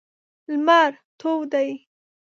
لمر 0.49 0.91
تود 1.19 1.41
دی. 1.51 1.69